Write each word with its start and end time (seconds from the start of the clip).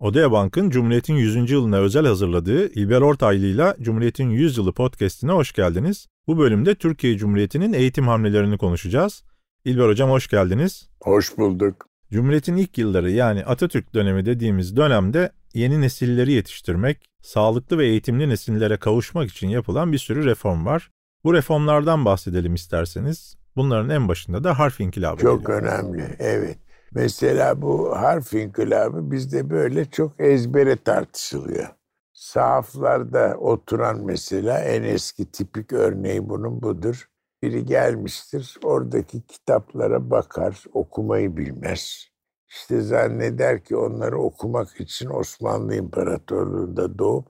Odea 0.00 0.32
Bank'ın 0.32 0.70
Cumhuriyet'in 0.70 1.14
100. 1.14 1.50
yılına 1.50 1.76
özel 1.76 2.06
hazırladığı 2.06 2.72
İlber 2.72 3.00
Ortaylı 3.00 3.46
ile 3.46 3.74
Cumhuriyet'in 3.80 4.30
100 4.30 4.58
yılı 4.58 4.72
podcast'ine 4.72 5.32
hoş 5.32 5.52
geldiniz. 5.52 6.06
Bu 6.26 6.38
bölümde 6.38 6.74
Türkiye 6.74 7.18
Cumhuriyeti'nin 7.18 7.72
eğitim 7.72 8.08
hamlelerini 8.08 8.58
konuşacağız. 8.58 9.22
İlber 9.64 9.88
Hocam 9.88 10.10
hoş 10.10 10.28
geldiniz. 10.28 10.88
Hoş 11.00 11.38
bulduk. 11.38 11.88
Cumhuriyet'in 12.12 12.56
ilk 12.56 12.78
yılları 12.78 13.10
yani 13.10 13.44
Atatürk 13.44 13.94
dönemi 13.94 14.26
dediğimiz 14.26 14.76
dönemde 14.76 15.32
yeni 15.54 15.80
nesilleri 15.80 16.32
yetiştirmek, 16.32 17.10
sağlıklı 17.22 17.78
ve 17.78 17.86
eğitimli 17.86 18.28
nesillere 18.28 18.76
kavuşmak 18.76 19.30
için 19.30 19.48
yapılan 19.48 19.92
bir 19.92 19.98
sürü 19.98 20.24
reform 20.24 20.66
var. 20.66 20.90
Bu 21.24 21.34
reformlardan 21.34 22.04
bahsedelim 22.04 22.54
isterseniz. 22.54 23.36
Bunların 23.56 23.90
en 23.90 24.08
başında 24.08 24.44
da 24.44 24.58
harf 24.58 24.80
inkılabı 24.80 25.22
Çok 25.22 25.46
geliyor. 25.46 25.62
önemli, 25.62 26.16
evet. 26.18 26.58
Mesela 26.92 27.62
bu 27.62 27.96
harf 27.96 28.34
inkılabı 28.34 29.10
bizde 29.10 29.50
böyle 29.50 29.84
çok 29.84 30.20
ezbere 30.20 30.76
tartışılıyor. 30.76 31.68
Sahaflarda 32.12 33.36
oturan 33.38 34.04
mesela 34.04 34.58
en 34.60 34.82
eski 34.82 35.30
tipik 35.30 35.72
örneği 35.72 36.28
bunun 36.28 36.62
budur. 36.62 37.08
Biri 37.42 37.64
gelmiştir, 37.64 38.58
oradaki 38.64 39.26
kitaplara 39.26 40.10
bakar, 40.10 40.64
okumayı 40.72 41.36
bilmez. 41.36 42.08
İşte 42.48 42.80
zanneder 42.80 43.64
ki 43.64 43.76
onları 43.76 44.18
okumak 44.18 44.80
için 44.80 45.08
Osmanlı 45.10 45.74
İmparatorluğu'nda 45.74 46.98
doğup 46.98 47.28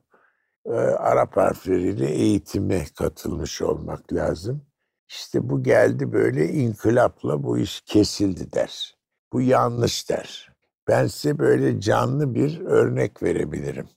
e, 0.67 0.71
Arap 0.73 1.37
harfleriyle 1.37 2.11
eğitime 2.11 2.85
katılmış 2.99 3.63
olmak 3.63 4.13
lazım. 4.13 4.67
İşte 5.09 5.51
bu 5.51 5.63
geldi 5.63 6.13
böyle 6.13 6.49
inkılapla 6.49 7.43
bu 7.43 7.59
iş 7.59 7.81
kesildi 7.81 8.53
der. 8.53 8.98
Bu 9.33 9.41
yanlış 9.41 10.11
der. 10.11 10.53
Ben 10.89 11.07
size 11.07 11.39
böyle 11.39 11.81
canlı 11.81 12.35
bir 12.35 12.61
örnek 12.61 13.23
verebilirim. 13.23 13.89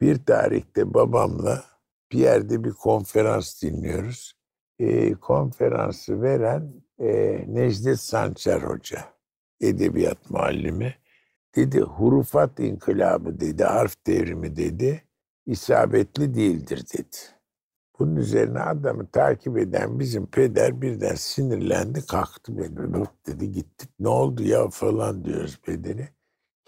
Bir 0.00 0.24
tarihte 0.24 0.94
babamla 0.94 1.64
bir 2.12 2.18
yerde 2.18 2.64
bir 2.64 2.72
konferans 2.72 3.62
dinliyoruz. 3.62 4.34
E, 4.78 5.14
konferansı 5.14 6.22
veren 6.22 6.72
e, 6.98 7.08
Necdet 7.48 8.00
Sancar 8.00 8.62
Hoca, 8.62 9.04
edebiyat 9.60 10.30
muallimi. 10.30 10.94
Dedi 11.56 11.80
hurufat 11.80 12.60
inkılabı 12.60 13.40
dedi, 13.40 13.64
harf 13.64 14.06
devrimi 14.06 14.56
dedi, 14.56 15.04
isabetli 15.46 16.34
değildir 16.34 16.84
dedi. 16.98 17.16
Bunun 18.00 18.16
üzerine 18.16 18.60
adamı 18.60 19.06
takip 19.06 19.58
eden 19.58 20.00
bizim 20.00 20.26
peder 20.26 20.82
birden 20.82 21.14
sinirlendi 21.14 22.06
kalktı 22.06 22.58
beni. 22.58 22.92
Bak 23.00 23.10
dedi 23.26 23.52
gittik 23.52 23.90
ne 24.00 24.08
oldu 24.08 24.42
ya 24.42 24.68
falan 24.68 25.24
diyoruz 25.24 25.60
pederi. 25.62 26.08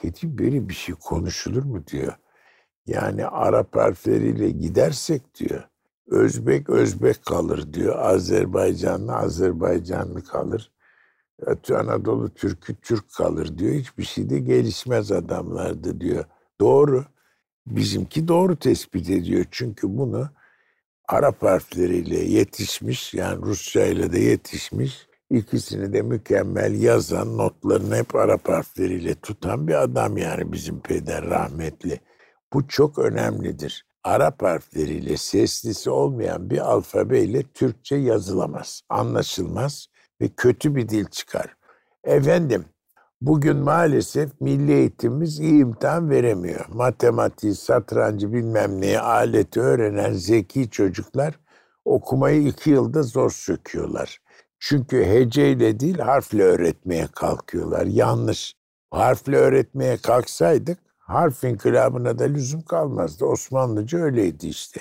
Dedi 0.02 0.38
böyle 0.38 0.68
bir 0.68 0.74
şey 0.74 0.94
konuşulur 0.94 1.62
mu 1.62 1.86
diyor. 1.86 2.12
Yani 2.86 3.26
Arap 3.26 3.76
harfleriyle 3.76 4.50
gidersek 4.50 5.34
diyor. 5.34 5.68
Özbek 6.06 6.70
Özbek 6.70 7.24
kalır 7.24 7.72
diyor. 7.72 7.98
Azerbaycanlı 7.98 9.16
Azerbaycanlı 9.16 10.24
kalır. 10.24 10.72
Anadolu 11.70 12.34
Türk'ü 12.34 12.74
Türk 12.74 13.12
kalır 13.12 13.58
diyor. 13.58 13.74
Hiçbir 13.74 14.04
şey 14.04 14.30
de 14.30 14.38
gelişmez 14.38 15.12
adamlardı 15.12 16.00
diyor. 16.00 16.24
Doğru. 16.60 17.04
Bizimki 17.66 18.28
doğru 18.28 18.56
tespit 18.56 19.10
ediyor. 19.10 19.44
Çünkü 19.50 19.98
bunu 19.98 20.30
Arap 21.12 21.42
harfleriyle 21.42 22.18
yetişmiş 22.18 23.14
yani 23.14 23.42
Rusça 23.42 23.84
ile 23.84 24.12
de 24.12 24.18
yetişmiş 24.18 25.06
ikisini 25.30 25.92
de 25.92 26.02
mükemmel 26.02 26.82
yazan 26.82 27.38
notlarını 27.38 27.96
hep 27.96 28.14
Arap 28.14 28.48
harfleriyle 28.48 29.14
tutan 29.14 29.68
bir 29.68 29.82
adam 29.82 30.16
yani 30.16 30.52
bizim 30.52 30.80
peder 30.80 31.24
rahmetli. 31.24 32.00
Bu 32.52 32.68
çok 32.68 32.98
önemlidir. 32.98 33.86
Arap 34.04 34.42
harfleriyle 34.42 35.16
seslisi 35.16 35.90
olmayan 35.90 36.50
bir 36.50 36.58
alfabeyle 36.58 37.42
Türkçe 37.42 37.96
yazılamaz, 37.96 38.82
anlaşılmaz 38.88 39.86
ve 40.20 40.28
kötü 40.36 40.74
bir 40.76 40.88
dil 40.88 41.04
çıkar. 41.04 41.56
Efendim 42.04 42.64
Bugün 43.26 43.56
maalesef 43.56 44.40
milli 44.40 44.72
eğitimimiz 44.72 45.40
iyi 45.40 45.60
imtihan 45.60 46.10
veremiyor. 46.10 46.66
Matematiği, 46.68 47.54
satrancı 47.54 48.32
bilmem 48.32 48.80
neyi, 48.80 49.00
aleti 49.00 49.60
öğrenen 49.60 50.12
zeki 50.12 50.70
çocuklar 50.70 51.38
okumayı 51.84 52.46
iki 52.48 52.70
yılda 52.70 53.02
zor 53.02 53.30
söküyorlar. 53.30 54.18
Çünkü 54.58 55.04
heceyle 55.04 55.80
değil 55.80 55.98
harfle 55.98 56.42
öğretmeye 56.42 57.06
kalkıyorlar. 57.14 57.86
Yanlış. 57.86 58.54
Harfle 58.90 59.36
öğretmeye 59.36 59.96
kalksaydık 59.96 60.78
harf 60.98 61.44
inkılabına 61.44 62.18
da 62.18 62.24
lüzum 62.24 62.62
kalmazdı. 62.62 63.24
Osmanlıca 63.24 63.98
öyleydi 63.98 64.46
işte. 64.46 64.80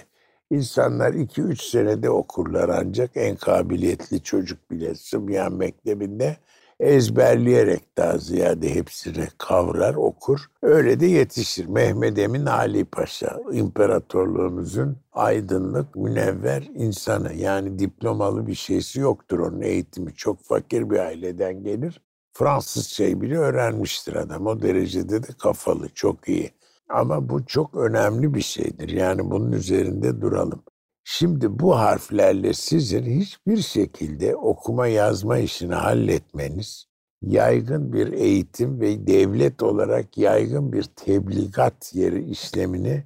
İnsanlar 0.52 1.14
iki 1.14 1.42
üç 1.42 1.62
senede 1.62 2.10
okurlar 2.10 2.70
ancak 2.70 3.12
en 3.16 3.36
kabiliyetli 3.36 4.24
çocuk 4.24 4.72
bile 4.72 4.96
Sıbyan 4.96 5.54
Mektebi'nde 5.54 6.38
ezberleyerek 6.82 7.98
daha 7.98 8.18
ziyade 8.18 8.76
hepsini 8.76 9.28
kavrar, 9.38 9.96
okur. 9.96 10.40
Öyle 10.62 11.00
de 11.00 11.06
yetişir. 11.06 11.66
Mehmet 11.66 12.20
Emin 12.20 12.46
Ali 12.46 12.86
Paşa, 12.86 13.40
imparatorluğumuzun 13.52 14.98
aydınlık, 15.14 15.96
münevver 15.96 16.70
insanı. 16.76 17.34
Yani 17.34 17.80
diplomalı 17.80 18.48
bir 18.48 18.56
şeysi 18.56 19.00
yoktur 19.00 19.40
onun 19.40 19.62
eğitimi. 19.62 20.14
Çok 20.14 20.44
fakir 20.44 20.90
bir 20.90 21.00
aileden 21.00 21.64
gelir. 21.64 22.02
Fransızcayı 22.34 23.22
bile 23.22 23.38
öğrenmiştir 23.38 24.16
adam. 24.16 24.48
O 24.48 24.62
derecede 24.62 25.24
de 25.24 25.28
kafalı, 25.40 25.90
çok 25.90 26.30
iyi. 26.30 26.52
Ama 26.90 27.30
bu 27.30 27.46
çok 27.46 27.76
önemli 27.76 28.34
bir 28.34 28.42
şeydir. 28.42 28.90
Yani 28.90 29.32
bunun 29.32 29.52
üzerinde 29.52 30.22
duralım. 30.22 30.64
Şimdi 31.04 31.60
bu 31.60 31.80
harflerle 31.80 32.54
sizin 32.54 33.20
hiçbir 33.20 33.58
şekilde 33.58 34.36
okuma 34.36 34.88
yazma 34.88 35.38
işini 35.38 35.74
halletmeniz, 35.74 36.86
yaygın 37.22 37.94
bir 37.94 38.14
eğitim 38.14 38.82
ve 38.82 39.08
devlet 39.08 39.64
olarak 39.64 40.18
yaygın 40.18 40.74
bir 40.74 40.84
tebligat 40.84 41.96
yeri 41.96 42.24
işlemini 42.24 43.04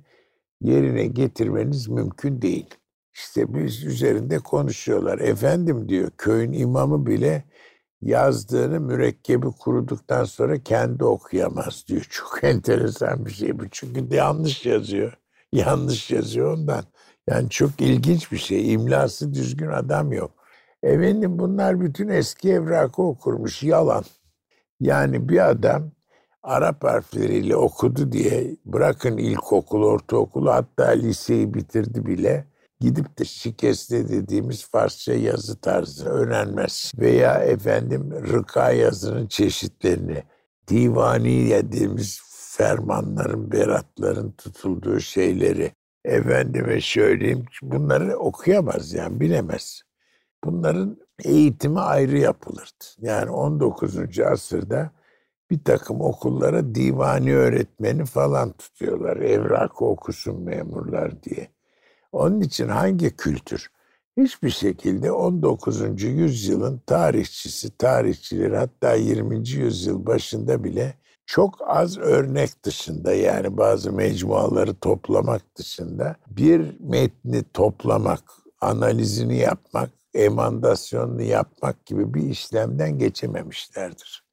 yerine 0.61 1.05
getirmeniz 1.07 1.87
mümkün 1.87 2.41
değil. 2.41 2.69
İşte 3.13 3.53
biz 3.53 3.83
üzerinde 3.83 4.39
konuşuyorlar. 4.39 5.19
Efendim 5.19 5.89
diyor 5.89 6.11
köyün 6.17 6.53
imamı 6.53 7.05
bile 7.05 7.43
yazdığını 8.01 8.79
mürekkebi 8.79 9.47
kuruduktan 9.51 10.23
sonra 10.23 10.63
kendi 10.63 11.03
okuyamaz 11.03 11.85
diyor. 11.87 12.07
Çok 12.09 12.39
enteresan 12.43 13.25
bir 13.25 13.31
şey 13.31 13.59
bu. 13.59 13.63
Çünkü 13.71 14.11
de 14.11 14.15
yanlış 14.15 14.65
yazıyor. 14.65 15.17
Yanlış 15.51 16.11
yazıyor 16.11 16.53
ondan. 16.53 16.83
Yani 17.29 17.49
çok 17.49 17.81
ilginç 17.81 18.31
bir 18.31 18.37
şey. 18.37 18.73
İmlası 18.73 19.33
düzgün 19.33 19.67
adam 19.67 20.11
yok. 20.11 20.31
Efendim 20.83 21.39
bunlar 21.39 21.81
bütün 21.81 22.07
eski 22.07 22.51
evrakı 22.51 23.01
okurmuş. 23.01 23.63
Yalan. 23.63 24.03
Yani 24.79 25.29
bir 25.29 25.49
adam 25.49 25.91
Arap 26.43 26.83
harfleriyle 26.83 27.55
okudu 27.55 28.11
diye 28.11 28.55
bırakın 28.65 29.17
ilkokul, 29.17 29.83
ortaokulu 29.83 30.51
hatta 30.51 30.87
liseyi 30.87 31.53
bitirdi 31.53 32.05
bile 32.05 32.45
gidip 32.79 33.19
de 33.19 33.25
şikeste 33.25 34.09
dediğimiz 34.09 34.69
Farsça 34.69 35.13
yazı 35.13 35.61
tarzı 35.61 36.09
öğrenmez. 36.09 36.91
Veya 36.99 37.33
efendim 37.33 38.11
rıka 38.11 38.71
yazının 38.71 39.27
çeşitlerini, 39.27 40.23
divani 40.67 41.49
dediğimiz 41.49 42.21
fermanların, 42.57 43.51
beratların 43.51 44.31
tutulduğu 44.31 44.99
şeyleri 44.99 45.71
efendime 46.05 46.81
söyleyeyim 46.81 47.45
bunları 47.61 48.17
okuyamaz 48.17 48.93
yani 48.93 49.19
bilemez. 49.19 49.81
Bunların 50.43 50.97
eğitimi 51.23 51.79
ayrı 51.79 52.17
yapılırdı. 52.17 52.85
Yani 53.01 53.29
19. 53.29 54.19
asırda 54.19 54.91
bir 55.51 55.63
takım 55.63 56.01
okullara 56.01 56.75
divani 56.75 57.35
öğretmeni 57.35 58.05
falan 58.05 58.51
tutuyorlar. 58.51 59.17
Evrakı 59.17 59.85
okusun 59.85 60.41
memurlar 60.41 61.23
diye. 61.23 61.47
Onun 62.11 62.41
için 62.41 62.67
hangi 62.67 63.15
kültür? 63.15 63.71
Hiçbir 64.17 64.49
şekilde 64.49 65.11
19. 65.11 66.03
yüzyılın 66.03 66.81
tarihçisi, 66.85 67.77
tarihçileri 67.77 68.57
hatta 68.57 68.93
20. 68.93 69.49
yüzyıl 69.49 70.05
başında 70.05 70.63
bile 70.63 70.93
çok 71.25 71.57
az 71.67 71.97
örnek 71.97 72.63
dışında 72.63 73.13
yani 73.13 73.57
bazı 73.57 73.91
mecmuaları 73.91 74.75
toplamak 74.75 75.41
dışında 75.57 76.15
bir 76.27 76.79
metni 76.79 77.43
toplamak, 77.53 78.21
analizini 78.61 79.37
yapmak, 79.37 79.89
emandasyonunu 80.13 81.21
yapmak 81.21 81.85
gibi 81.85 82.13
bir 82.13 82.23
işlemden 82.23 82.99
geçememişlerdir. 82.99 84.23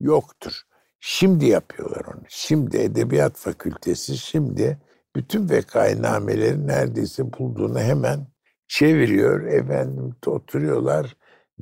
Yoktur. 0.00 0.62
Şimdi 1.00 1.46
yapıyorlar 1.46 2.04
onu. 2.04 2.22
Şimdi 2.28 2.76
Edebiyat 2.76 3.36
Fakültesi 3.36 4.18
şimdi 4.18 4.78
bütün 5.16 5.50
vekainameleri 5.50 6.66
neredeyse 6.66 7.32
bulduğunu 7.32 7.80
hemen 7.80 8.26
çeviriyor. 8.68 9.44
Efendim 9.46 10.14
oturuyorlar. 10.26 11.16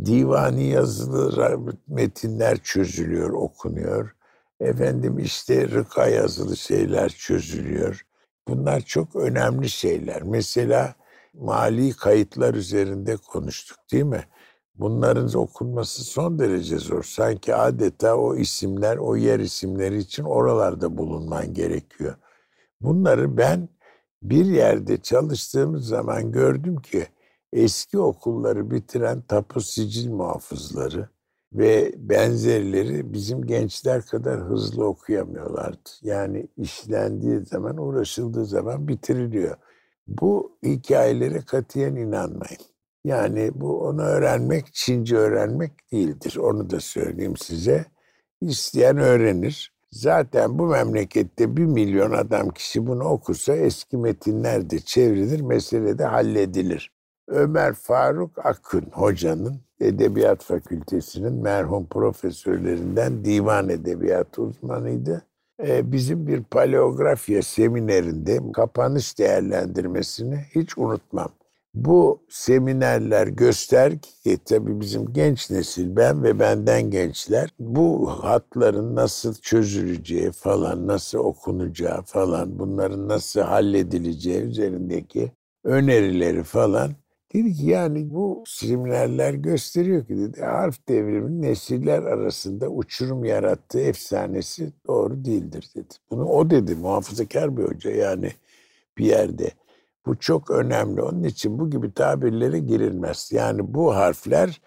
Divani 0.04 0.66
yazılı 0.66 1.76
metinler 1.88 2.56
çözülüyor, 2.56 3.30
okunuyor 3.30 4.17
Efendim 4.60 5.18
işte 5.18 5.68
rıka 5.68 6.08
yazılı 6.08 6.56
şeyler 6.56 7.08
çözülüyor. 7.08 8.06
Bunlar 8.48 8.80
çok 8.80 9.16
önemli 9.16 9.68
şeyler. 9.68 10.22
Mesela 10.22 10.94
mali 11.34 11.92
kayıtlar 11.92 12.54
üzerinde 12.54 13.16
konuştuk 13.16 13.78
değil 13.92 14.04
mi? 14.04 14.24
Bunların 14.74 15.34
okunması 15.34 16.04
son 16.04 16.38
derece 16.38 16.78
zor. 16.78 17.02
Sanki 17.02 17.54
adeta 17.54 18.16
o 18.16 18.36
isimler, 18.36 18.96
o 18.96 19.16
yer 19.16 19.40
isimleri 19.40 19.98
için 19.98 20.24
oralarda 20.24 20.96
bulunman 20.98 21.54
gerekiyor. 21.54 22.14
Bunları 22.80 23.36
ben 23.36 23.68
bir 24.22 24.44
yerde 24.44 25.02
çalıştığımız 25.02 25.86
zaman 25.86 26.32
gördüm 26.32 26.76
ki 26.76 27.06
eski 27.52 27.98
okulları 27.98 28.70
bitiren 28.70 29.22
tapu 29.22 29.60
sicil 29.60 30.10
muhafızları 30.10 31.08
ve 31.52 31.92
benzerleri 31.96 33.12
bizim 33.12 33.46
gençler 33.46 34.06
kadar 34.06 34.40
hızlı 34.40 34.84
okuyamıyorlardı. 34.84 35.90
Yani 36.02 36.48
işlendiği 36.56 37.40
zaman, 37.40 37.76
uğraşıldığı 37.76 38.44
zaman 38.44 38.88
bitiriliyor. 38.88 39.56
Bu 40.06 40.58
hikayelere 40.62 41.40
katiyen 41.40 41.96
inanmayın. 41.96 42.60
Yani 43.04 43.50
bu 43.54 43.80
onu 43.80 44.02
öğrenmek, 44.02 44.74
Çince 44.74 45.16
öğrenmek 45.16 45.92
değildir. 45.92 46.36
Onu 46.36 46.70
da 46.70 46.80
söyleyeyim 46.80 47.36
size. 47.36 47.84
İsteyen 48.40 48.98
öğrenir. 48.98 49.72
Zaten 49.92 50.58
bu 50.58 50.66
memlekette 50.66 51.56
bir 51.56 51.64
milyon 51.64 52.10
adam 52.10 52.50
kişi 52.50 52.86
bunu 52.86 53.04
okursa 53.04 53.56
eski 53.56 53.96
metinler 53.96 54.70
de 54.70 54.78
çevrilir, 54.78 55.40
mesele 55.40 55.98
de 55.98 56.04
halledilir. 56.04 56.92
Ömer 57.28 57.74
Faruk 57.74 58.46
Akın 58.46 58.86
hocanın 58.92 59.60
Edebiyat 59.80 60.44
Fakültesinin 60.44 61.32
merhum 61.32 61.86
profesörlerinden 61.86 63.24
divan 63.24 63.68
edebiyatı 63.68 64.42
uzmanıydı. 64.42 65.22
Ee, 65.66 65.92
bizim 65.92 66.26
bir 66.26 66.42
paleografya 66.42 67.42
seminerinde 67.42 68.52
kapanış 68.52 69.18
değerlendirmesini 69.18 70.36
hiç 70.54 70.78
unutmam. 70.78 71.28
Bu 71.74 72.22
seminerler 72.28 73.26
göster 73.26 73.98
ki 73.98 74.38
tabii 74.44 74.80
bizim 74.80 75.12
genç 75.12 75.50
nesil 75.50 75.96
ben 75.96 76.22
ve 76.22 76.38
benden 76.38 76.90
gençler 76.90 77.50
bu 77.58 78.10
hatların 78.10 78.96
nasıl 78.96 79.34
çözüleceği 79.34 80.30
falan 80.32 80.86
nasıl 80.86 81.18
okunacağı 81.18 82.02
falan 82.02 82.58
bunların 82.58 83.08
nasıl 83.08 83.40
halledileceği 83.40 84.40
üzerindeki 84.40 85.32
önerileri 85.64 86.42
falan 86.42 86.90
Dedi 87.32 87.54
ki 87.54 87.66
yani 87.66 88.14
bu 88.14 88.44
seminerler 88.46 89.34
gösteriyor 89.34 90.06
ki 90.06 90.18
dedi 90.18 90.42
harf 90.42 90.88
devriminin 90.88 91.42
nesiller 91.42 92.02
arasında 92.02 92.68
uçurum 92.68 93.24
yarattığı 93.24 93.80
efsanesi 93.80 94.72
doğru 94.86 95.24
değildir 95.24 95.70
dedi. 95.76 95.94
Bunu 96.10 96.24
o 96.24 96.50
dedi 96.50 96.74
muhafazakar 96.74 97.56
bir 97.56 97.62
hoca 97.62 97.90
yani 97.90 98.32
bir 98.98 99.04
yerde. 99.04 99.50
Bu 100.06 100.18
çok 100.18 100.50
önemli. 100.50 101.02
Onun 101.02 101.22
için 101.22 101.58
bu 101.58 101.70
gibi 101.70 101.94
tabirlere 101.94 102.58
girilmez. 102.58 103.30
Yani 103.32 103.74
bu 103.74 103.94
harfler 103.94 104.60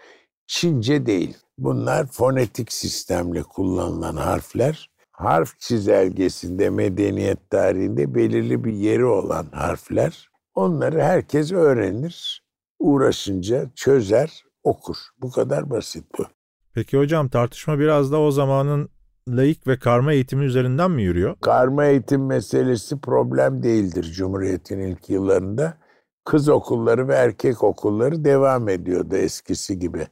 Çince 0.48 1.06
değil. 1.06 1.38
Bunlar 1.58 2.06
fonetik 2.06 2.72
sistemle 2.72 3.44
kullanılan 3.44 4.16
harfler. 4.16 4.90
Harf 5.12 5.60
çizelgesinde 5.60 6.70
medeniyet 6.70 7.50
tarihinde 7.50 8.16
belirli 8.16 8.64
bir 8.64 8.74
yeri 8.74 9.06
olan 9.06 9.46
harfler. 9.52 10.30
Onları 10.56 11.02
herkes 11.02 11.52
öğrenir 11.52 12.41
uğraşınca 12.82 13.70
çözer, 13.76 14.44
okur. 14.64 14.98
Bu 15.22 15.32
kadar 15.32 15.70
basit 15.70 16.06
bu. 16.20 16.26
Peki 16.74 16.98
hocam 16.98 17.30
tartışma 17.30 17.80
biraz 17.80 18.12
da 18.12 18.20
o 18.20 18.32
zamanın 18.32 18.90
laik 19.28 19.68
ve 19.68 19.80
karma 19.80 20.14
eğitimi 20.14 20.46
üzerinden 20.46 20.92
mi 20.92 21.04
yürüyor? 21.04 21.36
Karma 21.42 21.86
eğitim 21.86 22.26
meselesi 22.26 23.02
problem 23.02 23.64
değildir 23.64 24.04
Cumhuriyet'in 24.04 24.80
ilk 24.80 25.10
yıllarında. 25.10 25.78
Kız 26.26 26.50
okulları 26.50 27.08
ve 27.08 27.16
erkek 27.16 27.64
okulları 27.64 28.26
devam 28.26 28.70
ediyordu 28.70 29.16
eskisi 29.16 29.80
gibi. 29.80 30.08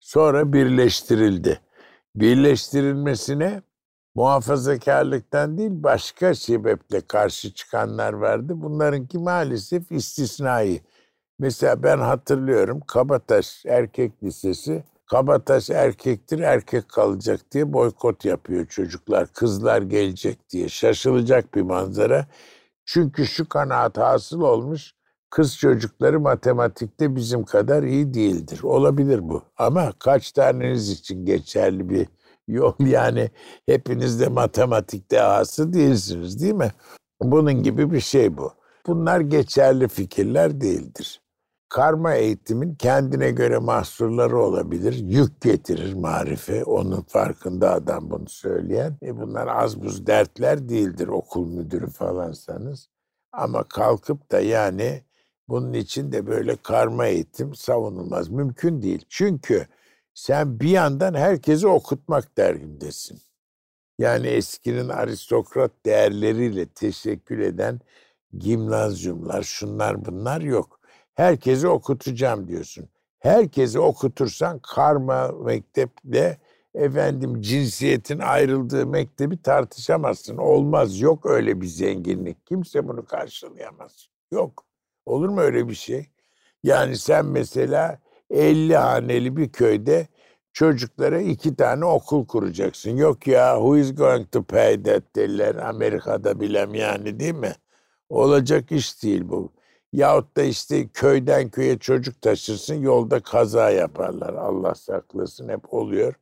Sonra 0.00 0.52
birleştirildi. 0.52 1.60
Birleştirilmesine 2.14 3.62
muhafazakarlıktan 4.14 5.58
değil 5.58 5.70
başka 5.72 6.34
sebeple 6.34 7.00
karşı 7.00 7.54
çıkanlar 7.54 8.12
vardı. 8.12 8.52
Bunlarınki 8.56 9.18
maalesef 9.18 9.92
istisnai. 9.92 10.80
Mesela 11.40 11.82
ben 11.82 11.98
hatırlıyorum 11.98 12.80
Kabataş 12.80 13.62
Erkek 13.66 14.24
Lisesi 14.24 14.84
Kabataş 15.06 15.70
erkektir 15.70 16.38
erkek 16.38 16.88
kalacak 16.88 17.40
diye 17.52 17.72
boykot 17.72 18.24
yapıyor 18.24 18.66
çocuklar. 18.66 19.26
Kızlar 19.32 19.82
gelecek 19.82 20.50
diye 20.50 20.68
şaşılacak 20.68 21.54
bir 21.54 21.62
manzara. 21.62 22.26
Çünkü 22.84 23.26
şu 23.26 23.48
kanaat 23.48 23.98
hasıl 23.98 24.40
olmuş 24.40 24.92
kız 25.30 25.56
çocukları 25.56 26.20
matematikte 26.20 27.16
bizim 27.16 27.44
kadar 27.44 27.82
iyi 27.82 28.14
değildir. 28.14 28.60
Olabilir 28.62 29.28
bu 29.28 29.42
ama 29.56 29.92
kaç 29.98 30.32
taneniz 30.32 30.90
için 30.90 31.26
geçerli 31.26 31.88
bir 31.88 32.06
yol 32.48 32.74
yani 32.80 33.30
hepiniz 33.66 34.20
de 34.20 34.28
matematikte 34.28 35.22
ahası 35.22 35.72
değilsiniz 35.72 36.42
değil 36.42 36.54
mi? 36.54 36.72
Bunun 37.22 37.62
gibi 37.62 37.92
bir 37.92 38.00
şey 38.00 38.36
bu. 38.36 38.52
Bunlar 38.86 39.20
geçerli 39.20 39.88
fikirler 39.88 40.60
değildir 40.60 41.20
karma 41.70 42.14
eğitimin 42.14 42.74
kendine 42.74 43.30
göre 43.30 43.58
mahsurları 43.58 44.38
olabilir. 44.38 44.92
Yük 44.92 45.40
getirir 45.40 45.94
marife. 45.94 46.64
Onun 46.64 47.02
farkında 47.02 47.72
adam 47.72 48.10
bunu 48.10 48.28
söyleyen. 48.28 48.96
E 49.02 49.16
bunlar 49.16 49.46
az 49.46 49.82
buz 49.82 50.06
dertler 50.06 50.68
değildir 50.68 51.08
okul 51.08 51.46
müdürü 51.46 51.90
falansanız. 51.90 52.88
Ama 53.32 53.62
kalkıp 53.64 54.32
da 54.32 54.40
yani 54.40 55.02
bunun 55.48 55.72
için 55.72 56.12
de 56.12 56.26
böyle 56.26 56.56
karma 56.56 57.06
eğitim 57.06 57.54
savunulmaz. 57.54 58.28
Mümkün 58.28 58.82
değil. 58.82 59.04
Çünkü 59.08 59.66
sen 60.14 60.60
bir 60.60 60.70
yandan 60.70 61.14
herkesi 61.14 61.66
okutmak 61.66 62.36
derdindesin. 62.36 63.18
Yani 63.98 64.26
eskinin 64.26 64.88
aristokrat 64.88 65.70
değerleriyle 65.86 66.66
teşekkül 66.66 67.40
eden 67.40 67.80
gimnazyumlar, 68.38 69.42
şunlar 69.42 70.04
bunlar 70.04 70.40
yok 70.40 70.79
herkesi 71.20 71.68
okutacağım 71.68 72.48
diyorsun. 72.48 72.88
Herkesi 73.18 73.78
okutursan 73.78 74.58
karma 74.58 75.28
mekteple 75.28 76.38
efendim 76.74 77.40
cinsiyetin 77.40 78.18
ayrıldığı 78.18 78.86
mektebi 78.86 79.42
tartışamazsın. 79.42 80.36
Olmaz. 80.36 81.00
Yok 81.00 81.26
öyle 81.26 81.60
bir 81.60 81.66
zenginlik. 81.66 82.46
Kimse 82.46 82.88
bunu 82.88 83.04
karşılayamaz. 83.04 84.08
Yok. 84.32 84.64
Olur 85.06 85.28
mu 85.28 85.40
öyle 85.40 85.68
bir 85.68 85.74
şey? 85.74 86.06
Yani 86.62 86.96
sen 86.96 87.26
mesela 87.26 87.98
50 88.30 88.76
haneli 88.76 89.36
bir 89.36 89.48
köyde 89.48 90.06
çocuklara 90.52 91.20
iki 91.20 91.56
tane 91.56 91.84
okul 91.84 92.26
kuracaksın. 92.26 92.96
Yok 92.96 93.26
ya 93.26 93.54
who 93.54 93.76
is 93.76 93.94
going 93.94 94.32
to 94.32 94.42
pay 94.42 94.82
that 94.82 95.16
derler 95.16 95.54
Amerika'da 95.54 96.40
bilem 96.40 96.74
yani 96.74 97.20
değil 97.20 97.34
mi? 97.34 97.52
Olacak 98.08 98.72
iş 98.72 99.02
değil 99.02 99.22
bu. 99.28 99.52
Yahut 99.92 100.36
da 100.36 100.42
işte 100.42 100.88
köyden 100.88 101.48
köye 101.48 101.78
çocuk 101.78 102.22
taşırsın 102.22 102.74
yolda 102.74 103.20
kaza 103.20 103.70
yaparlar. 103.70 104.34
Allah 104.34 104.74
saklasın 104.74 105.48
hep 105.48 105.74
oluyor. 105.74 106.14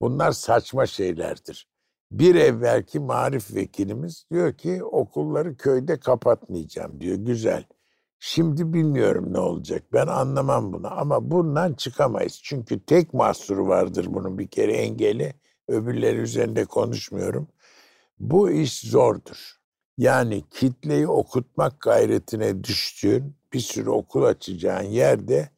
Bunlar 0.00 0.32
saçma 0.32 0.86
şeylerdir. 0.86 1.68
Bir 2.12 2.34
evvelki 2.34 3.00
marif 3.00 3.54
vekilimiz 3.54 4.26
diyor 4.30 4.52
ki 4.52 4.84
okulları 4.84 5.56
köyde 5.56 6.00
kapatmayacağım 6.00 7.00
diyor. 7.00 7.16
Güzel. 7.16 7.64
Şimdi 8.18 8.72
bilmiyorum 8.72 9.32
ne 9.32 9.38
olacak. 9.38 9.82
Ben 9.92 10.06
anlamam 10.06 10.72
bunu 10.72 11.00
ama 11.00 11.30
bundan 11.30 11.74
çıkamayız. 11.74 12.40
Çünkü 12.42 12.84
tek 12.84 13.14
mahsuru 13.14 13.68
vardır 13.68 14.06
bunun 14.10 14.38
bir 14.38 14.48
kere 14.48 14.72
engeli. 14.72 15.34
Öbürleri 15.68 16.16
üzerinde 16.16 16.64
konuşmuyorum. 16.64 17.48
Bu 18.18 18.50
iş 18.50 18.80
zordur. 18.80 19.63
Yani 19.98 20.44
kitleyi 20.50 21.08
okutmak 21.08 21.80
gayretine 21.80 22.64
düştüğün 22.64 23.36
bir 23.52 23.60
sürü 23.60 23.90
okul 23.90 24.22
açacağın 24.22 24.82
yerde 24.82 25.48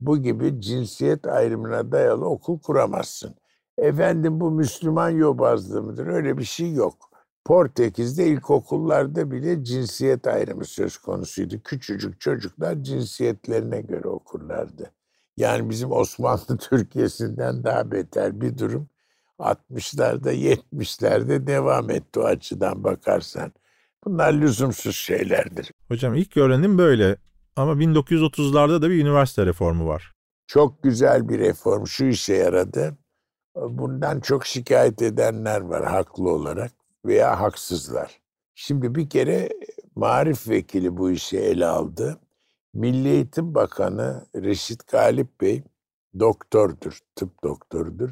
bu 0.00 0.22
gibi 0.22 0.60
cinsiyet 0.60 1.26
ayrımına 1.26 1.92
dayalı 1.92 2.24
okul 2.26 2.58
kuramazsın. 2.58 3.34
Efendim 3.78 4.40
bu 4.40 4.50
Müslüman 4.50 5.10
yobazlığı 5.10 5.82
mıdır? 5.82 6.06
Öyle 6.06 6.38
bir 6.38 6.44
şey 6.44 6.72
yok. 6.72 7.10
Portekiz'de 7.44 8.26
ilkokullarda 8.26 9.30
bile 9.30 9.64
cinsiyet 9.64 10.26
ayrımı 10.26 10.64
söz 10.64 10.98
konusuydu. 10.98 11.60
Küçücük 11.64 12.20
çocuklar 12.20 12.82
cinsiyetlerine 12.82 13.80
göre 13.80 14.08
okurlardı. 14.08 14.90
Yani 15.36 15.70
bizim 15.70 15.92
Osmanlı 15.92 16.56
Türkiye'sinden 16.60 17.64
daha 17.64 17.90
beter 17.90 18.40
bir 18.40 18.58
durum 18.58 18.88
60'larda 19.38 20.32
70'lerde 20.32 21.46
devam 21.46 21.90
etti 21.90 22.20
o 22.20 22.24
açıdan 22.24 22.84
bakarsan. 22.84 23.52
Bunlar 24.06 24.32
lüzumsuz 24.32 24.96
şeylerdir. 24.96 25.72
Hocam 25.88 26.14
ilk 26.14 26.36
öğrenim 26.36 26.78
böyle 26.78 27.16
ama 27.56 27.72
1930'larda 27.72 28.82
da 28.82 28.90
bir 28.90 29.02
üniversite 29.02 29.46
reformu 29.46 29.86
var. 29.86 30.12
Çok 30.46 30.82
güzel 30.82 31.28
bir 31.28 31.38
reform 31.38 31.86
şu 31.86 32.04
işe 32.04 32.34
yaradı. 32.34 32.98
Bundan 33.56 34.20
çok 34.20 34.46
şikayet 34.46 35.02
edenler 35.02 35.60
var 35.60 35.84
haklı 35.84 36.30
olarak 36.30 36.72
veya 37.06 37.40
haksızlar. 37.40 38.20
Şimdi 38.54 38.94
bir 38.94 39.10
kere 39.10 39.48
marif 39.94 40.48
vekili 40.48 40.96
bu 40.96 41.10
işi 41.10 41.38
ele 41.38 41.66
aldı. 41.66 42.20
Milli 42.74 43.08
Eğitim 43.08 43.54
Bakanı 43.54 44.26
Reşit 44.34 44.86
Galip 44.86 45.40
Bey 45.40 45.62
doktordur, 46.18 46.98
tıp 47.16 47.44
doktorudur. 47.44 48.10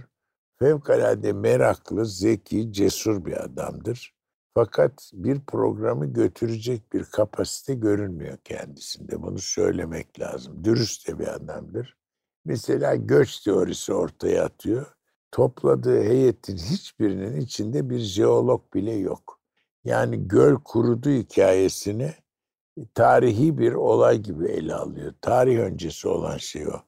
Fevkalade 0.58 1.32
meraklı, 1.32 2.06
zeki, 2.06 2.72
cesur 2.72 3.24
bir 3.24 3.44
adamdır. 3.44 4.13
Fakat 4.54 5.10
bir 5.14 5.40
programı 5.40 6.06
götürecek 6.06 6.92
bir 6.92 7.04
kapasite 7.04 7.74
görünmüyor 7.74 8.38
kendisinde. 8.44 9.22
Bunu 9.22 9.38
söylemek 9.38 10.20
lazım. 10.20 10.64
Dürüst 10.64 11.08
de 11.08 11.18
bir 11.18 11.34
adamdır. 11.34 11.96
Mesela 12.44 12.94
göç 12.94 13.40
teorisi 13.40 13.92
ortaya 13.92 14.44
atıyor. 14.44 14.86
Topladığı 15.32 16.02
heyetin 16.02 16.56
hiçbirinin 16.56 17.40
içinde 17.40 17.90
bir 17.90 17.98
jeolog 17.98 18.74
bile 18.74 18.92
yok. 18.92 19.40
Yani 19.84 20.28
göl 20.28 20.56
kurudu 20.64 21.10
hikayesini 21.10 22.14
tarihi 22.94 23.58
bir 23.58 23.72
olay 23.72 24.18
gibi 24.18 24.46
ele 24.46 24.74
alıyor. 24.74 25.14
Tarih 25.20 25.58
öncesi 25.58 26.08
olan 26.08 26.36
şey 26.38 26.68
o. 26.68 26.82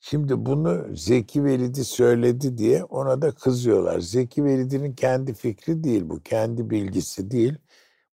Şimdi 0.00 0.46
bunu 0.46 0.96
Zeki 0.96 1.44
Velidi 1.44 1.84
söyledi 1.84 2.58
diye 2.58 2.84
ona 2.84 3.22
da 3.22 3.30
kızıyorlar. 3.32 4.00
Zeki 4.00 4.44
Velidi'nin 4.44 4.94
kendi 4.94 5.34
fikri 5.34 5.84
değil 5.84 6.02
bu, 6.08 6.20
kendi 6.22 6.70
bilgisi 6.70 7.30
değil. 7.30 7.58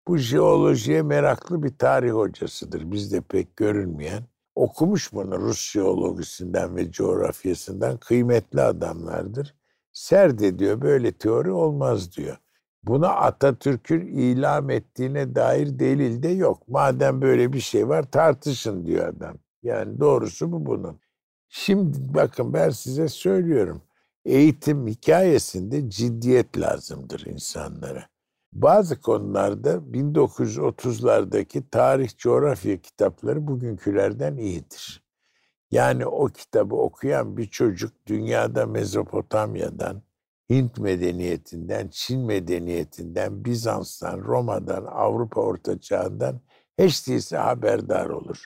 Bu 0.08 0.18
jeolojiye 0.18 1.02
meraklı 1.02 1.64
bir 1.64 1.78
tarih 1.78 2.12
hocasıdır. 2.12 2.92
Bizde 2.92 3.22
pek 3.22 3.58
görünmeyen. 3.58 4.24
Okumuş 4.56 5.14
bunu 5.14 5.40
Rus 5.40 5.72
jeolojisinden 5.72 6.76
ve 6.76 6.92
coğrafyasından 6.92 7.98
kıymetli 7.98 8.62
adamlardır. 8.62 9.56
Serd 9.94 10.40
ediyor 10.40 10.82
böyle 10.82 11.12
teori 11.12 11.52
olmaz 11.52 12.18
diyor. 12.18 12.38
Buna 12.84 13.10
Atatürk'ün 13.10 14.08
ilam 14.08 14.70
ettiğine 14.70 15.36
dair 15.36 15.80
delil 15.80 16.24
de 16.24 16.30
yok. 16.30 16.68
Madem 16.68 17.22
böyle 17.22 17.54
bir 17.54 17.60
şey 17.60 17.88
var 17.90 18.12
tartışın 18.12 18.86
diyor 18.86 19.08
adam. 19.08 19.38
Yani 19.64 20.00
doğrusu 20.00 20.52
bu 20.52 20.66
bunun. 20.66 21.00
Şimdi 21.50 21.98
bakın 22.14 22.54
ben 22.54 22.70
size 22.70 23.08
söylüyorum. 23.08 23.82
Eğitim 24.26 24.88
hikayesinde 24.88 25.90
ciddiyet 25.90 26.60
lazımdır 26.60 27.26
insanlara. 27.26 28.08
Bazı 28.54 29.02
konularda 29.02 29.74
1930'lardaki 29.74 31.70
tarih 31.72 32.18
coğrafya 32.18 32.82
kitapları 32.82 33.48
bugünkülerden 33.48 34.38
iyidir. 34.38 35.04
Yani 35.72 36.06
o 36.06 36.26
kitabı 36.26 36.76
okuyan 36.76 37.38
bir 37.38 37.46
çocuk 37.46 38.08
dünyada 38.08 38.66
Mezopotamya'dan, 38.66 40.02
Hint 40.50 40.78
medeniyetinden, 40.78 41.88
Çin 41.88 42.26
medeniyetinden, 42.26 43.46
Bizans'tan, 43.46 44.20
Roma'dan, 44.20 44.86
Avrupa 44.86 45.42
Orta 45.42 45.80
Çağ'ından 45.80 46.42
hiç 46.80 47.08
değilse 47.08 47.38
haberdar 47.38 48.06
olur. 48.06 48.46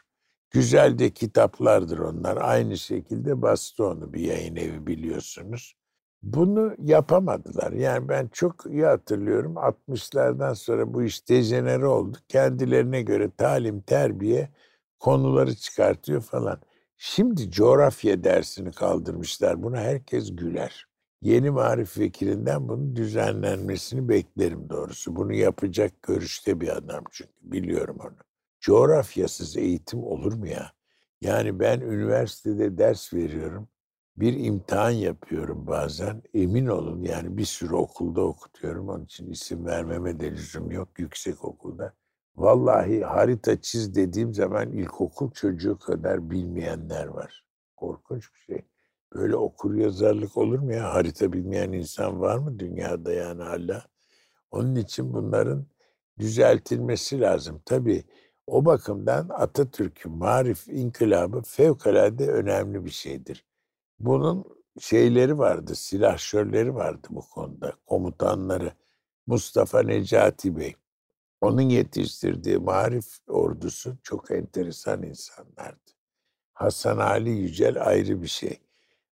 Güzel 0.51 0.99
de 0.99 1.09
kitaplardır 1.09 1.99
onlar. 1.99 2.37
Aynı 2.41 2.77
şekilde 2.77 3.41
bastı 3.41 3.85
onu 3.85 4.13
bir 4.13 4.21
yayın 4.21 4.55
evi 4.55 4.87
biliyorsunuz. 4.87 5.75
Bunu 6.23 6.75
yapamadılar. 6.83 7.71
Yani 7.71 8.09
ben 8.09 8.27
çok 8.27 8.65
iyi 8.69 8.85
hatırlıyorum. 8.85 9.57
60'lardan 9.57 10.55
sonra 10.55 10.93
bu 10.93 11.03
iş 11.03 11.29
dejenere 11.29 11.85
oldu. 11.85 12.17
Kendilerine 12.27 13.01
göre 13.01 13.31
talim, 13.37 13.81
terbiye 13.81 14.49
konuları 14.99 15.55
çıkartıyor 15.55 16.21
falan. 16.21 16.61
Şimdi 16.97 17.51
coğrafya 17.51 18.23
dersini 18.23 18.71
kaldırmışlar. 18.71 19.63
Buna 19.63 19.77
herkes 19.77 20.35
güler. 20.35 20.87
Yeni 21.21 21.49
marif 21.49 21.97
vekilinden 21.99 22.67
bunun 22.69 22.95
düzenlenmesini 22.95 24.09
beklerim 24.09 24.69
doğrusu. 24.69 25.15
Bunu 25.15 25.33
yapacak 25.33 26.03
görüşte 26.03 26.61
bir 26.61 26.77
adam 26.77 27.03
çünkü 27.11 27.31
biliyorum 27.41 27.97
onu. 28.01 28.30
Coğrafyasız 28.61 29.57
eğitim 29.57 30.03
olur 30.03 30.33
mu 30.33 30.47
ya? 30.47 30.71
Yani 31.21 31.59
ben 31.59 31.81
üniversitede 31.81 32.77
ders 32.77 33.13
veriyorum. 33.13 33.67
Bir 34.17 34.33
imtihan 34.39 34.89
yapıyorum 34.89 35.67
bazen. 35.67 36.21
Emin 36.33 36.67
olun 36.67 37.01
yani 37.03 37.37
bir 37.37 37.45
sürü 37.45 37.75
okulda 37.75 38.21
okutuyorum. 38.21 38.89
Onun 38.89 39.05
için 39.05 39.31
isim 39.31 39.65
vermeme 39.65 40.19
de 40.19 40.31
lüzum 40.31 40.71
yok 40.71 40.99
yüksek 40.99 41.45
okulda. 41.45 41.93
Vallahi 42.35 43.03
harita 43.03 43.61
çiz 43.61 43.95
dediğim 43.95 44.33
zaman 44.33 44.71
ilkokul 44.71 45.31
çocuğu 45.31 45.79
kadar 45.79 46.29
bilmeyenler 46.29 47.07
var. 47.07 47.45
Korkunç 47.75 48.33
bir 48.33 48.39
şey. 48.39 48.65
Böyle 49.13 49.35
okur 49.35 49.75
yazarlık 49.75 50.37
olur 50.37 50.59
mu 50.59 50.73
ya? 50.73 50.93
Harita 50.93 51.33
bilmeyen 51.33 51.71
insan 51.71 52.21
var 52.21 52.37
mı 52.37 52.59
dünyada 52.59 53.13
yani 53.13 53.43
hala? 53.43 53.85
Onun 54.51 54.75
için 54.75 55.13
bunların 55.13 55.67
düzeltilmesi 56.19 57.21
lazım. 57.21 57.61
Tabii 57.65 58.03
o 58.51 58.65
bakımdan 58.65 59.29
Atatürk'ün 59.29 60.11
marif 60.11 60.67
inkılabı 60.67 61.41
fevkalade 61.41 62.27
önemli 62.27 62.85
bir 62.85 62.89
şeydir. 62.89 63.45
Bunun 63.99 64.45
şeyleri 64.79 65.37
vardı, 65.37 65.75
silahşörleri 65.75 66.75
vardı 66.75 67.07
bu 67.09 67.21
konuda, 67.21 67.73
komutanları. 67.85 68.73
Mustafa 69.27 69.81
Necati 69.81 70.57
Bey, 70.57 70.75
onun 71.41 71.61
yetiştirdiği 71.61 72.57
marif 72.57 73.05
ordusu 73.27 73.97
çok 74.03 74.31
enteresan 74.31 75.03
insanlardı. 75.03 75.91
Hasan 76.53 76.97
Ali 76.97 77.29
Yücel 77.29 77.87
ayrı 77.87 78.21
bir 78.21 78.27
şey. 78.27 78.59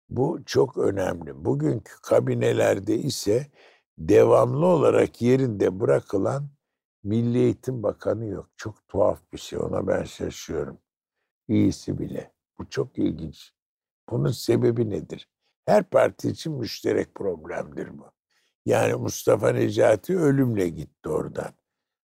Bu 0.10 0.40
çok 0.46 0.78
önemli. 0.78 1.46
Bugünkü 1.46 1.94
kabinelerde 2.02 2.98
ise 2.98 3.48
devamlı 3.98 4.66
olarak 4.66 5.22
yerinde 5.22 5.80
bırakılan 5.80 6.50
Milli 7.04 7.38
Eğitim 7.38 7.84
Bakanı 7.84 8.26
yok. 8.26 8.50
Çok 8.58 8.88
tuhaf 8.88 9.20
bir 9.34 9.38
şey. 9.38 9.60
Ona 9.60 9.88
ben 9.88 10.04
şaşıyorum. 10.04 10.78
İyisi 11.48 12.00
bile. 12.00 12.34
Bu 12.60 12.70
çok 12.70 12.98
ilginç. 12.98 13.54
Bunun 14.10 14.32
sebebi 14.32 14.90
nedir? 14.90 15.30
Her 15.66 15.84
parti 15.84 16.30
için 16.30 16.54
müşterek 16.54 17.16
problemdir 17.16 17.98
bu. 18.00 18.12
Yani 18.66 18.94
Mustafa 18.94 19.50
Necati 19.50 20.18
ölümle 20.18 20.70
gitti 20.70 21.10
oradan. 21.10 21.54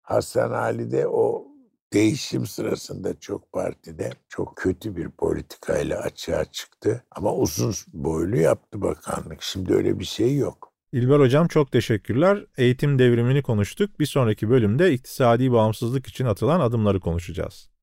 Hasan 0.02 0.50
Ali 0.50 0.90
de 0.90 1.08
o 1.08 1.46
değişim 1.92 2.46
sırasında 2.46 3.20
çok 3.20 3.52
partide 3.52 4.12
çok 4.28 4.56
kötü 4.56 4.96
bir 4.96 5.10
politikayla 5.10 6.00
açığa 6.00 6.44
çıktı. 6.44 7.04
Ama 7.10 7.34
uzun 7.34 7.74
boylu 7.92 8.36
yaptı 8.36 8.82
bakanlık. 8.82 9.42
Şimdi 9.42 9.74
öyle 9.74 9.98
bir 9.98 10.04
şey 10.04 10.36
yok. 10.36 10.73
İlber 10.94 11.20
Hocam 11.20 11.48
çok 11.48 11.72
teşekkürler. 11.72 12.44
Eğitim 12.56 12.98
devrimini 12.98 13.42
konuştuk. 13.42 14.00
Bir 14.00 14.06
sonraki 14.06 14.50
bölümde 14.50 14.92
iktisadi 14.92 15.52
bağımsızlık 15.52 16.06
için 16.06 16.24
atılan 16.24 16.60
adımları 16.60 17.00
konuşacağız. 17.00 17.73